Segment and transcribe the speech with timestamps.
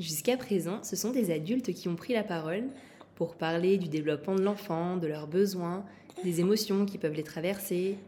[0.00, 2.64] Jusqu'à présent, ce sont des adultes qui ont pris la parole
[3.16, 5.84] pour parler du développement de l'enfant, de leurs besoins,
[6.24, 7.98] des émotions qui peuvent les traverser.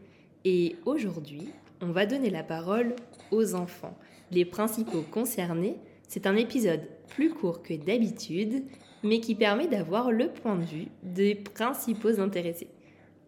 [0.43, 2.95] Et aujourd'hui, on va donner la parole
[3.29, 3.95] aux enfants,
[4.31, 5.77] les principaux concernés.
[6.07, 8.63] C'est un épisode plus court que d'habitude,
[9.03, 12.69] mais qui permet d'avoir le point de vue des principaux intéressés.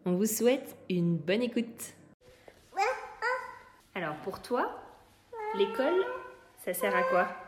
[0.05, 1.93] On vous souhaite une bonne écoute.
[3.93, 4.75] Alors pour toi,
[5.55, 6.03] l'école,
[6.65, 7.44] ça sert à quoi?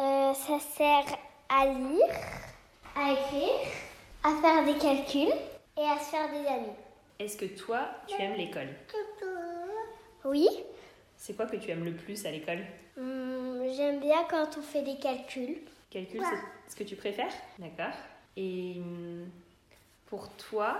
[0.00, 1.04] Euh, Ça sert
[1.48, 2.06] à lire,
[2.94, 3.70] à écrire,
[4.22, 5.32] à faire des calculs
[5.76, 6.72] et à se faire des amis.
[7.18, 8.68] Est-ce que toi, tu aimes l'école?
[10.24, 10.48] Oui,
[11.16, 12.64] C'est quoi que tu aimes le plus à l'école?
[12.96, 15.58] Hum, j'aime bien quand on fait des calculs.
[15.90, 17.32] Calcul, c'est ce que tu préfères?
[17.58, 17.94] D'accord.
[18.36, 19.28] Et hum,
[20.06, 20.76] pour toi,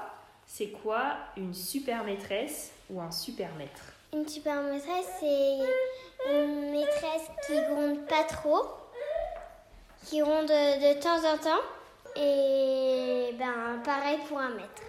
[0.46, 3.82] c'est quoi une super maîtresse ou un super maître?
[4.12, 5.58] Une super maîtresse, c'est
[6.32, 8.64] une maîtresse qui gronde pas trop,
[10.08, 11.62] qui gronde de temps en temps.
[12.16, 14.82] Et ben pareil pour un maître.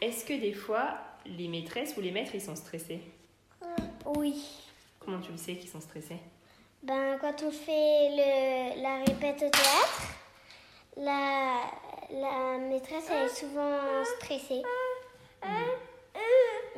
[0.00, 3.00] Est-ce que des fois, les maîtresses ou les maîtres, ils sont stressés?
[4.04, 4.44] Oui.
[5.00, 6.18] Comment tu le sais qu'ils sont stressés?
[6.82, 10.02] Ben, quand on fait le, la répète au théâtre,
[10.96, 11.60] la,
[12.10, 14.62] la maîtresse elle est souvent stressée.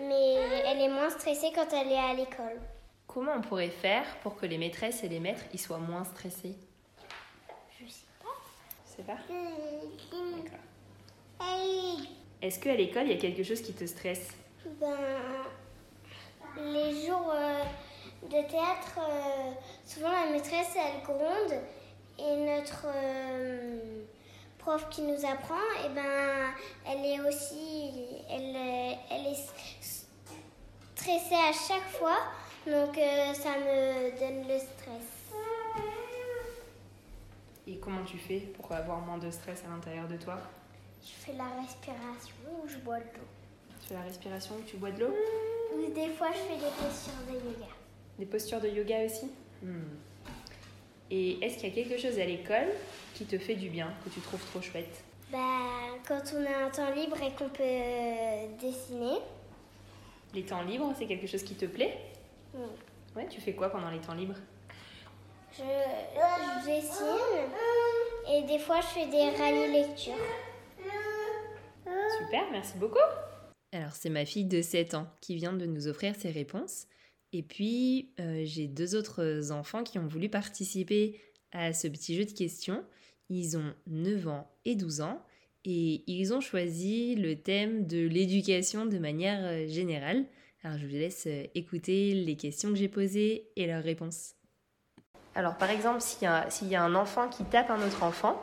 [0.01, 0.35] Mais
[0.67, 2.61] elle est moins stressée quand elle est à l'école.
[3.07, 6.55] Comment on pourrait faire pour que les maîtresses et les maîtres, ils soient moins stressés
[7.81, 8.29] Je sais pas.
[8.87, 9.19] Tu sais pas
[10.37, 10.59] D'accord.
[12.43, 14.29] Est-ce qu'à l'école, il y a quelque chose qui te stresse?
[14.81, 14.97] Ben,
[16.57, 17.63] les jours euh,
[18.25, 19.53] de théâtre, euh,
[19.85, 21.61] souvent la maîtresse elle gronde
[22.19, 24.03] et notre euh,
[24.59, 25.55] prof qui nous apprend,
[25.85, 26.53] et ben,
[26.87, 27.91] elle est aussi,
[28.31, 28.57] elle,
[29.11, 29.39] elle est
[30.97, 32.19] stressée à chaque fois,
[32.67, 32.97] donc
[33.35, 35.18] ça me donne le stress.
[37.71, 40.39] Et comment tu fais pour avoir moins de stress à l'intérieur de toi?
[41.03, 43.27] Je fais la respiration ou je bois de l'eau.
[43.83, 45.15] Tu fais la respiration ou tu bois de l'eau?
[45.77, 47.67] Ou des fois je fais des postures de yoga.
[48.19, 49.27] Des postures de yoga aussi?
[49.63, 49.83] Hmm.
[51.11, 52.69] Et est-ce qu'il y a quelque chose à l'école
[53.15, 55.05] qui te fait du bien, que tu trouves trop chouette?
[55.31, 55.39] Bah,
[56.07, 59.19] quand on a un temps libre et qu'on peut euh, dessiner.
[60.33, 61.99] Les temps libres, c'est quelque chose qui te plaît?
[62.55, 62.65] Oui.
[63.15, 64.39] Ouais, tu fais quoi pendant les temps libres?
[65.59, 67.51] Je, je dessine
[68.33, 70.15] et des fois je fais des rallyes lecture.
[71.85, 72.99] Super, merci beaucoup.
[73.73, 76.87] Alors, c'est ma fille de 7 ans qui vient de nous offrir ses réponses.
[77.33, 81.21] Et puis, euh, j'ai deux autres enfants qui ont voulu participer
[81.53, 82.85] à ce petit jeu de questions.
[83.29, 85.23] Ils ont 9 ans et 12 ans
[85.65, 90.25] et ils ont choisi le thème de l'éducation de manière euh, générale.
[90.63, 94.38] Alors, je vous laisse euh, écouter les questions que j'ai posées et leurs réponses.
[95.39, 98.43] Alors, par exemple, s'il y, y a un enfant qui tape un autre enfant,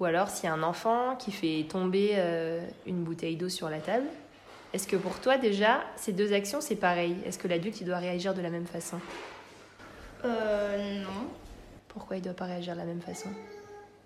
[0.00, 3.68] ou alors s'il y a un enfant qui fait tomber euh, une bouteille d'eau sur
[3.68, 4.06] la table,
[4.72, 7.18] est-ce que pour toi déjà, ces deux actions, c'est pareil?
[7.26, 8.98] Est-ce que l'adulte, il doit réagir de la même façon?
[10.24, 11.28] Euh, non.
[11.88, 13.28] Pourquoi il doit pas réagir de la même façon?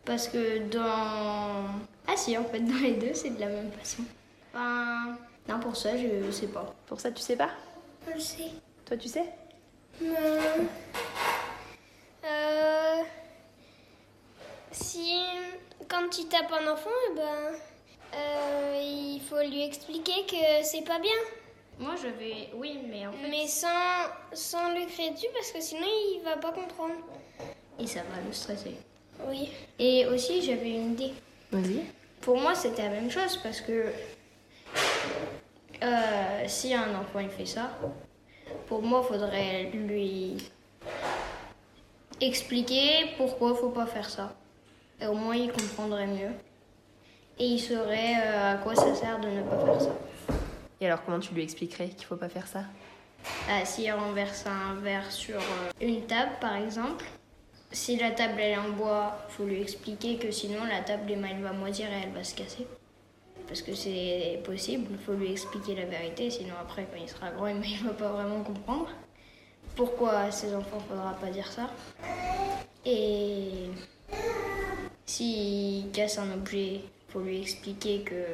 [0.04, 1.66] Parce que dans.
[2.08, 4.02] Ah si, en fait, dans les deux, c'est de la même façon.
[4.52, 5.16] Enfin.
[5.48, 6.74] Non, pour ça, je sais pas.
[6.86, 7.50] Pour ça, tu sais pas?
[8.12, 8.50] Je sais.
[8.84, 9.26] Toi, tu sais?
[12.24, 13.02] Euh,
[14.70, 15.20] si
[16.12, 17.54] quand il tape un enfant, eh ben,
[18.14, 21.10] euh, il faut lui expliquer que c'est pas bien.
[21.78, 22.50] Moi, j'avais.
[22.54, 23.28] Oui, mais en fait.
[23.28, 23.68] Mais sans,
[24.32, 26.94] sans le crier dessus parce que sinon il va pas comprendre.
[27.78, 28.76] Et ça va le stresser.
[29.26, 29.50] Oui.
[29.78, 31.12] Et aussi, j'avais une idée.
[31.50, 31.84] Vas-y.
[32.20, 33.86] Pour moi, c'était la même chose parce que
[35.82, 37.70] euh, si un enfant il fait ça,
[38.66, 40.36] pour moi, il faudrait lui
[42.20, 44.34] expliquer pourquoi il faut pas faire ça.
[45.00, 46.30] Et au moins, il comprendrait mieux.
[47.38, 49.98] Et il saurait euh, à quoi ça sert de ne pas faire ça.
[50.80, 52.64] Et alors, comment tu lui expliquerais qu'il faut pas faire ça?
[53.48, 57.04] Euh, si il renverse un verre sur euh, une table, par exemple,
[57.70, 61.42] si la table elle est en bois, faut lui expliquer que sinon la table elle
[61.42, 62.66] va moisir et elle va se casser.
[63.46, 67.30] Parce que c'est possible, il faut lui expliquer la vérité, sinon après quand il sera
[67.30, 68.88] grand, il va pas vraiment comprendre.
[69.74, 71.70] Pourquoi à ses enfants faudra pas dire ça?
[72.84, 73.70] Et
[75.12, 78.24] s'il casse un objet, faut lui expliquer que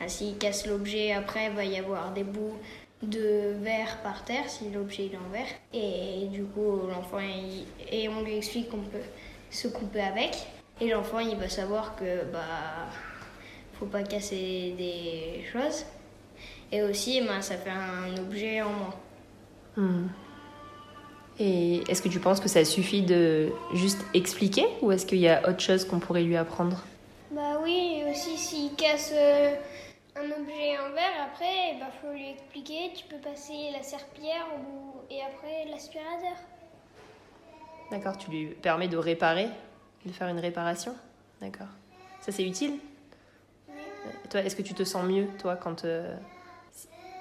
[0.00, 2.56] ah, s'il casse l'objet, après il va y avoir des bouts
[3.02, 5.52] de verre par terre si l'objet est en verre.
[5.74, 9.06] Et du coup, l'enfant, et on lui explique qu'on peut
[9.50, 10.46] se couper avec.
[10.80, 12.88] Et l'enfant, il va savoir que bah
[13.74, 15.84] faut pas casser des choses.
[16.72, 18.94] Et aussi, ben, ça fait un objet en moins.
[19.76, 20.06] Hmm.
[21.38, 25.28] Et est-ce que tu penses que ça suffit de juste expliquer ou est-ce qu'il y
[25.28, 26.82] a autre chose qu'on pourrait lui apprendre?
[27.30, 29.54] Bah oui, aussi s'il casse euh,
[30.16, 34.94] un objet en verre, après, il faut lui expliquer, tu peux passer la serpillière ou,
[35.10, 36.36] et après l'aspirateur.
[37.90, 39.48] D'accord, tu lui permets de réparer,
[40.06, 40.94] de faire une réparation?
[41.42, 41.68] D'accord.
[42.20, 42.78] Ça c'est utile?
[43.68, 45.84] Et Toi, est-ce que tu te sens mieux, toi, quand...
[45.84, 46.16] euh,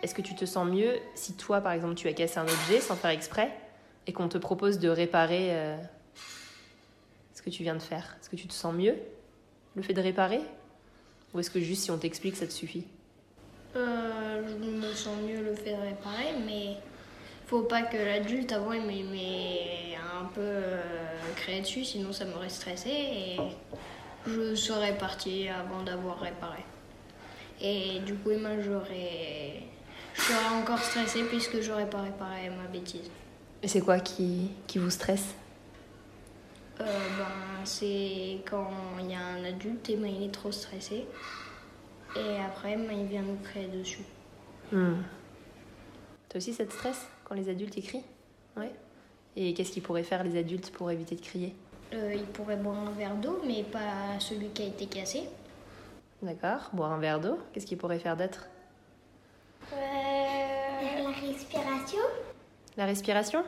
[0.02, 2.80] Est-ce que tu te sens mieux si toi, par exemple, tu as cassé un objet
[2.80, 3.52] sans faire exprès?
[4.08, 5.78] Et qu'on te propose de réparer euh,
[7.34, 8.96] ce que tu viens de faire Est-ce que tu te sens mieux,
[9.76, 10.42] le fait de réparer?
[11.34, 12.86] Ou est-ce que juste si on t'explique, ça te suffit?
[13.76, 16.78] Euh, je me sens mieux le fait de réparer, mais
[17.48, 20.82] faut pas que l'adulte avant il m'ait- un peu euh,
[21.36, 23.38] créé dessus, sinon ça m'aurait stressé et
[24.26, 26.64] je serais partie avant d'avoir réparé.
[27.62, 29.62] Et du coup, moi j'aurais.
[30.14, 33.10] Je serais encore stressée puisque j'aurais pas réparé ma bêtise.
[33.64, 35.34] Et c'est quoi qui, qui vous stresse?
[36.82, 38.70] Euh, ben, c'est quand
[39.00, 41.08] il y a un adulte et ben, il est trop stressé.
[42.16, 44.04] Et après, ben, il vient nous créer dessus.
[44.72, 45.02] Hmm.
[46.30, 48.04] Toi aussi, ça te stresse quand les adultes écrient?
[48.58, 48.72] Ouais.
[49.36, 51.56] Et qu'est-ce qu'ils pourraient faire les adultes pour éviter de crier?
[51.94, 55.24] Euh, il pourrait boire un verre d'eau, mais pas celui qui a été cassé.
[56.22, 56.70] D'accord.
[56.74, 57.38] Boire un verre d'eau.
[57.54, 58.48] Qu'est-ce qu'ils pourraient faire d'autre?
[59.74, 62.00] Euh, la respiration
[62.78, 63.44] La respiration?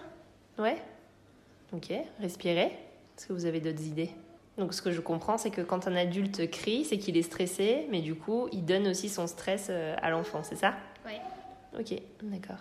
[0.58, 0.78] Ouais.
[1.74, 1.92] Ok.
[2.22, 2.72] Respirer.
[3.18, 4.12] Est-ce que vous avez d'autres idées?
[4.58, 7.88] Donc, ce que je comprends, c'est que quand un adulte crie, c'est qu'il est stressé,
[7.92, 10.74] mais du coup, il donne aussi son stress euh, à l'enfant, c'est ça?
[11.06, 11.20] Ouais.
[11.80, 11.94] Ok,
[12.24, 12.58] d'accord.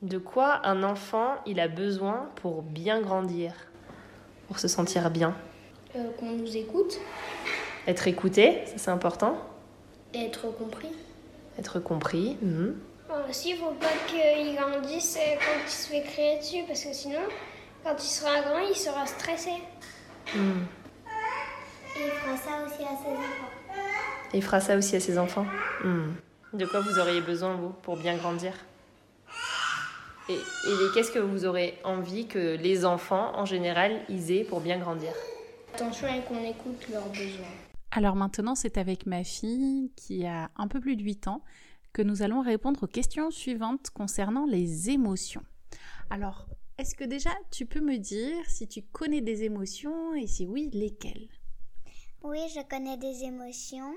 [0.00, 3.52] De quoi un enfant il a besoin pour bien grandir?
[4.48, 5.36] Pour se sentir bien?
[5.94, 6.98] Euh, qu'on nous écoute
[7.86, 9.36] Être écouté, ça c'est important?
[10.14, 10.88] et être compris.
[11.58, 12.36] Être compris.
[12.42, 12.74] mhm.
[13.28, 16.92] Aussi, il faut pas qu'il grandisse euh, quand il se fait crier dessus, parce que
[16.92, 17.20] sinon,
[17.84, 19.50] quand il sera grand, il sera stressé.
[20.34, 20.66] Mhm.
[21.96, 23.50] Et il fera ça aussi à ses enfants.
[24.32, 25.46] Et il fera ça aussi à ses enfants.
[25.84, 26.14] Mhm.
[26.54, 28.54] De quoi vous auriez besoin, vous, pour bien grandir?
[30.28, 34.60] Et, et qu'est-ce que vous aurez envie que les enfants, en général, ils aient pour
[34.60, 35.12] bien grandir?
[35.74, 37.44] Attention et qu'on écoute leurs besoins.
[37.90, 41.42] Alors maintenant, c'est avec ma fille qui a un peu plus de 8 ans
[41.92, 45.44] que nous allons répondre aux questions suivantes concernant les émotions.
[46.10, 50.46] Alors, est-ce que déjà tu peux me dire si tu connais des émotions et si
[50.46, 51.28] oui, lesquelles?
[52.22, 53.94] Oui, je connais des émotions.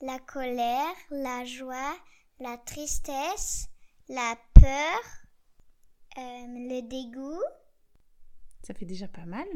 [0.00, 1.96] La colère, la joie,
[2.40, 3.68] la tristesse,
[4.08, 5.00] la peur,
[6.18, 7.42] euh, le dégoût.
[8.62, 9.46] Ça fait déjà pas mal.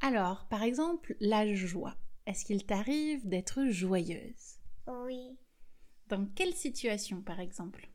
[0.00, 1.96] Alors, par exemple, la joie.
[2.26, 4.58] Est-ce qu'il t'arrive d'être joyeuse?
[4.86, 5.38] Oui.
[6.08, 7.88] Dans quelle situation, par exemple?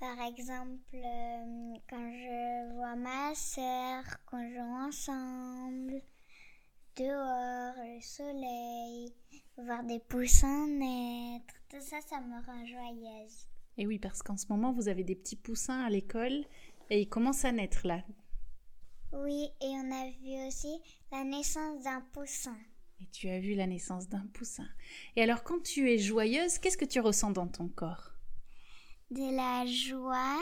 [0.00, 6.02] Par exemple, euh, quand je vois ma sœur, qu'on joue ensemble,
[6.96, 9.12] dehors, le soleil,
[9.56, 13.46] voir des poussins naître, tout ça, ça me rend joyeuse.
[13.76, 16.44] Et oui, parce qu'en ce moment, vous avez des petits poussins à l'école
[16.90, 18.02] et ils commencent à naître là.
[19.12, 20.80] Oui, et on a vu aussi
[21.12, 22.56] la naissance d'un poussin.
[23.00, 24.68] Et tu as vu la naissance d'un poussin.
[25.16, 28.12] Et alors, quand tu es joyeuse, qu'est-ce que tu ressens dans ton corps?
[29.10, 30.40] De la joie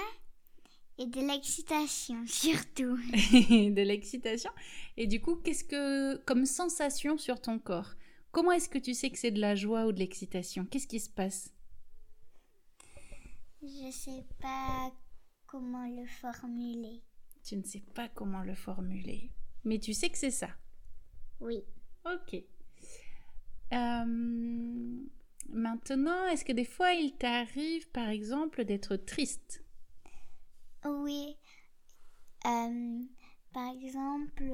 [0.99, 2.97] Et de l'excitation, surtout.
[2.97, 4.51] de l'excitation.
[4.97, 7.95] Et du coup, qu'est-ce que, comme sensation sur ton corps?
[8.33, 10.65] Comment est-ce que tu sais que c'est de la joie ou de l'excitation?
[10.67, 11.53] Qu'est-ce qui se passe?
[13.63, 14.93] Je sais pas
[15.47, 17.03] comment le formuler.
[17.45, 19.31] Tu ne sais pas comment le formuler.
[19.65, 20.49] Mais tu sais que c'est ça?
[21.41, 21.65] Oui.
[22.15, 22.43] Ok.
[23.73, 25.05] Euh,
[25.49, 29.65] maintenant, est-ce que des fois il t'arrive, par exemple, d'être triste?
[30.85, 31.37] Oui.
[32.47, 33.01] Euh,
[33.53, 34.45] par exemple,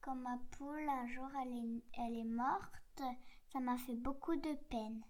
[0.00, 3.02] quand ma poule, un jour, elle est, elle est morte,
[3.52, 5.02] ça m'a fait beaucoup de peine.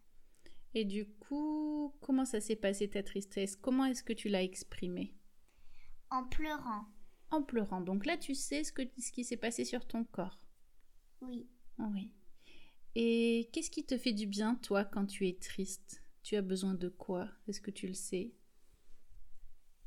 [0.72, 3.56] Et du coup, comment ça s'est passé ta tristesse?
[3.56, 5.14] Comment est-ce que tu l'as exprimée?
[6.10, 6.86] En pleurant.
[7.30, 7.80] En pleurant.
[7.80, 10.38] Donc là, tu sais ce, que, ce qui s'est passé sur ton corps.
[11.20, 11.48] Oui.
[11.78, 12.10] Oui.
[12.94, 16.02] Et qu'est-ce qui te fait du bien, toi, quand tu es triste?
[16.22, 17.28] Tu as besoin de quoi?
[17.48, 18.32] Est-ce que tu le sais?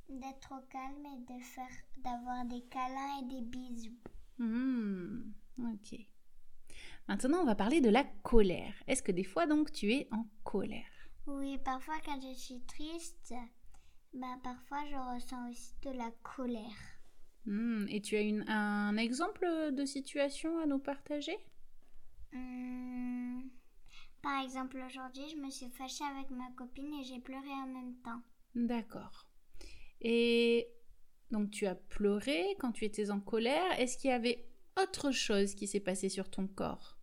[0.10, 3.98] D'être au calme et de faire, d'avoir des câlins et des bisous.
[4.38, 6.00] Hmm, ok.
[7.08, 8.74] Maintenant, on va parler de la colère.
[8.88, 10.86] Est-ce que des fois, donc, tu es en colère?
[11.26, 13.34] Oui, parfois quand je suis triste,
[14.14, 16.78] bah, parfois je ressens aussi de la colère.
[17.46, 21.38] Hmm, et tu as une, un exemple de situation à nous partager?
[22.32, 23.42] Hmm,
[24.22, 27.96] Par exemple, aujourd'hui, je me suis fâchée avec ma copine et j'ai pleuré en même
[28.04, 28.22] temps.
[28.56, 29.28] D'accord.
[30.02, 30.68] Et
[31.32, 33.80] donc tu as pleuré quand tu étais en colère.
[33.80, 34.48] Est-ce qu'il y avait
[34.82, 36.98] autre chose qui s'est passé sur ton corps?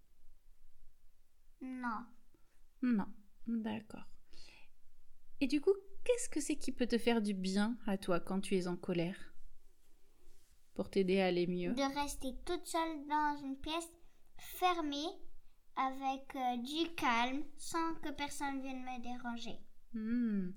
[1.60, 2.04] Non.
[2.82, 3.06] Non.
[3.46, 4.06] D'accord.
[5.40, 8.40] Et du coup, qu'est-ce que c'est qui peut te faire du bien à toi quand
[8.40, 9.34] tu es en colère?
[10.74, 11.72] Pour t'aider à aller mieux?
[11.74, 13.88] De rester toute seule dans une pièce
[14.36, 15.08] fermée
[15.76, 19.58] avec euh, du calme sans que personne vienne me déranger.
[19.92, 20.50] Hmm.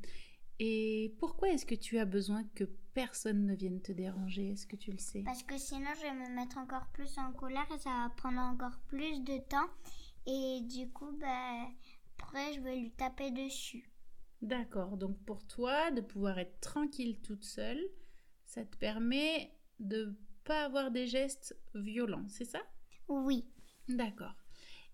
[0.60, 4.51] Et pourquoi est-ce que tu as besoin que personne ne vienne te déranger?
[4.51, 5.22] Est-ce que tu le sais?
[5.24, 8.39] Parce que sinon, je vais me mettre encore plus en colère et ça va prendre
[8.39, 9.69] encore plus de temps.
[10.25, 11.67] Et du coup, bah,
[12.17, 13.89] après, je vais lui taper dessus.
[14.41, 14.98] D'accord.
[14.98, 17.81] Donc pour toi, de pouvoir être tranquille toute seule,
[18.46, 22.62] ça te permet de pas avoir des gestes violents, c'est ça?
[23.07, 23.48] Oui.
[23.89, 24.34] D'accord.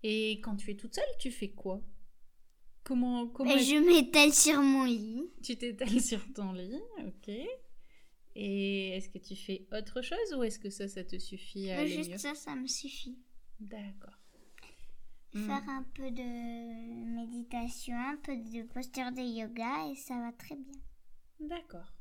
[0.02, 1.80] Et quand tu es toute seule, tu fais quoi?
[2.84, 5.22] Comment comment est-ce- je m'étale sur mon lit.
[5.42, 7.30] tu t'étales sur ton lit, ok
[8.36, 11.80] Et est-ce que tu fais autre chose ou est-ce que ça, ça te suffit à
[11.80, 12.18] aller juste mieux?
[12.18, 13.16] ça, ça me suffit.
[13.60, 14.18] D'accord.
[15.32, 15.46] Hmm.
[15.46, 20.54] Faire un peu de méditation, un peu de posture de yoga et ça va très
[20.56, 20.80] bien.
[21.40, 21.92] D'accord.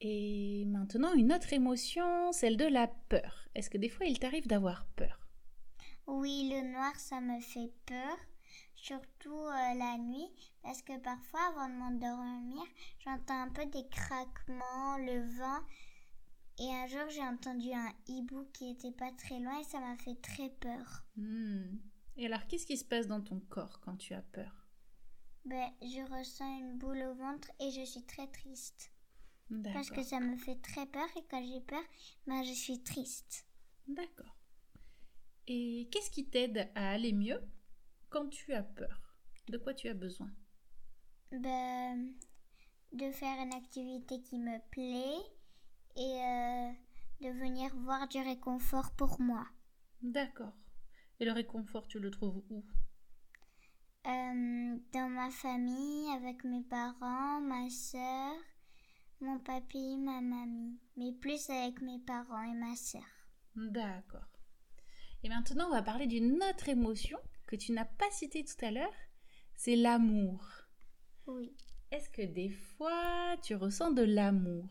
[0.00, 3.48] Et maintenant, une autre émotion, celle de la peur.
[3.54, 5.21] Est-ce que des fois, il t'arrive d'avoir peur?
[6.06, 8.16] Oui, le noir, ça me fait peur,
[8.74, 10.28] surtout euh, la nuit,
[10.62, 12.62] parce que parfois, avant de m'endormir,
[13.04, 15.60] j'entends un peu des craquements, le vent.
[16.58, 19.96] Et un jour, j'ai entendu un hibou qui était pas très loin et ça m'a
[19.96, 21.04] fait très peur.
[21.16, 21.78] Hmm.
[22.16, 24.68] Et alors, qu'est-ce qui se passe dans ton corps quand tu as peur?
[25.44, 28.92] Ben, je ressens une boule au ventre et je suis très triste.
[29.72, 31.82] Parce que ça me fait très peur et quand j'ai peur,
[32.26, 33.46] ben, je suis triste.
[33.86, 34.34] D'accord.
[35.48, 37.40] Et qu'est-ce qui t'aide à aller mieux
[38.10, 39.16] quand tu as peur?
[39.48, 40.30] De quoi tu as besoin?
[41.32, 42.12] Ben,
[42.92, 45.24] de faire une activité qui me plaît
[45.96, 46.72] et euh,
[47.20, 49.46] de venir voir du réconfort pour moi.
[50.02, 50.52] D'accord.
[51.18, 52.64] Et le réconfort, tu le trouves où?
[54.06, 58.34] Euh, dans ma famille, avec mes parents, ma soeur,
[59.20, 60.78] mon papy, ma mamie.
[60.96, 63.02] Mais plus avec mes parents et ma soeur.
[63.54, 64.26] D'accord.
[65.24, 68.70] Et maintenant, on va parler d'une autre émotion que tu n'as pas citée tout à
[68.70, 68.94] l'heure.
[69.54, 70.44] C'est l'amour.
[71.26, 71.54] Oui.
[71.90, 74.68] Est-ce que des fois, tu ressens de l'amour?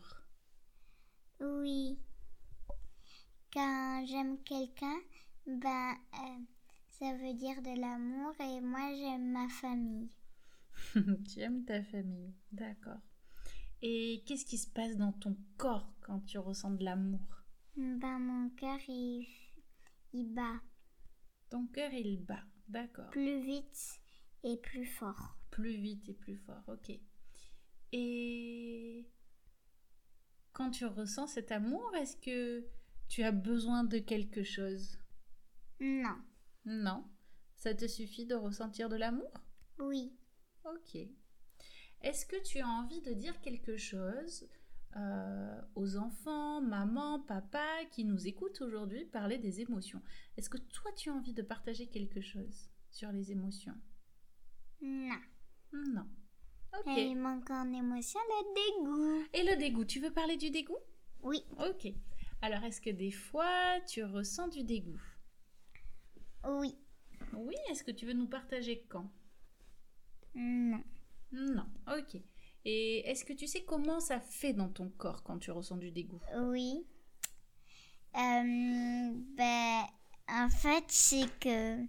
[1.40, 1.98] Oui.
[3.52, 4.98] Quand j'aime quelqu'un,
[5.46, 6.44] ben, euh,
[6.90, 10.10] ça veut dire de l'amour et moi j'aime ma famille.
[11.28, 12.34] Tu aimes ta famille.
[12.50, 13.00] D'accord.
[13.82, 17.44] Et qu'est-ce qui se passe dans ton corps quand tu ressens de l'amour?
[17.76, 19.26] Ben, mon cœur, il,
[20.12, 20.60] il bat
[21.50, 22.42] Ton cœur, il bat.
[22.68, 23.10] D'accord.
[23.10, 24.00] plus vite
[24.44, 25.36] et plus fort.
[25.50, 26.62] Plus vite et plus fort.
[26.68, 26.90] Ok.
[27.92, 29.06] Et
[30.52, 32.66] quand tu ressens cet amour, est-ce que
[33.08, 34.98] tu as besoin de quelque chose?
[35.80, 36.16] Non.
[36.64, 37.04] Non.
[37.56, 39.32] Ça te suffit de ressentir de l'amour?
[39.78, 40.16] Oui.
[40.64, 40.96] Ok.
[42.02, 44.48] Est-ce que tu as envie de dire quelque chose
[44.96, 50.02] euh, aux enfants, maman, papa qui nous écoutent aujourd'hui parler des émotions
[50.36, 53.74] Est-ce que toi tu as envie de partager quelque chose sur les émotions?
[54.82, 55.20] Non.
[55.72, 56.06] Non.
[56.78, 56.98] Ok.
[56.98, 59.28] Et il manque en émotion le dégoût.
[59.32, 60.78] Et le dégoût, tu veux parler du dégoût?
[61.22, 61.92] Oui, Ok.
[62.44, 65.00] Alors, est-ce que des fois, tu ressens du dégoût?
[66.44, 66.76] Oui,
[67.34, 69.08] Oui, est-ce que tu veux nous partager quand?
[70.34, 70.82] Non.
[71.30, 72.20] Non, ok.
[72.64, 75.90] Et est-ce que tu sais comment ça fait dans ton corps quand tu ressens du
[75.90, 76.20] dégoût?
[76.36, 76.86] Oui.
[78.14, 79.82] Euh, ben,
[80.28, 81.82] en fait, c'est que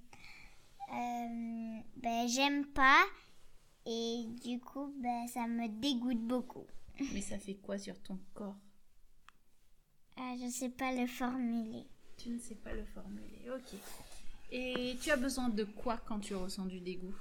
[0.93, 3.03] euh, ben, j'aime pas
[3.85, 6.65] et du coup, ben, ça me dégoûte beaucoup.
[7.13, 8.57] Mais ça fait quoi sur ton corps?
[10.15, 11.85] Ah, je sais pas le formuler.
[12.17, 13.79] Tu ne sais pas le formuler, ok.
[14.51, 17.15] Et tu as besoin de quoi quand tu ressens du dégoût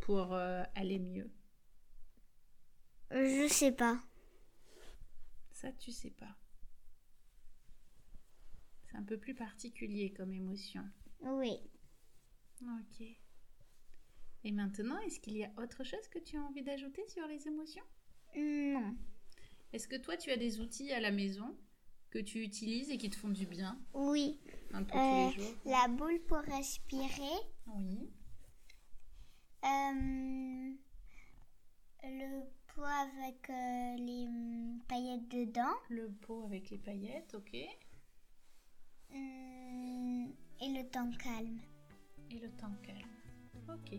[0.00, 1.30] pour euh, aller mieux?
[3.10, 3.98] Je sais pas.
[5.52, 6.36] Ça, tu sais pas.
[8.84, 10.84] C'est un peu plus particulier comme émotion.
[11.20, 11.58] Oui.
[12.62, 13.06] Ok.
[14.44, 17.46] Et maintenant, est-ce qu'il y a autre chose que tu as envie d'ajouter sur les
[17.48, 17.84] émotions?
[18.36, 18.96] Non.
[19.72, 21.56] Est-ce que toi, tu as des outils à la maison
[22.10, 23.78] que tu utilises et qui te font du bien?
[23.92, 24.38] Oui.
[24.72, 27.36] un peu Euh, tous les jours la boule pour respirer.
[27.66, 28.10] Oui.
[29.64, 30.72] Euh,
[32.04, 32.42] le
[32.78, 35.74] pot avec euh, les hum, paillettes dedans.
[35.90, 37.54] Le pot avec les paillettes, ok.
[37.54, 37.68] Et
[39.14, 41.58] Hum, et le temps calme.
[42.30, 43.08] le temps calme.
[43.68, 43.98] Ok.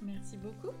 [0.00, 0.74] Merci beaucoup.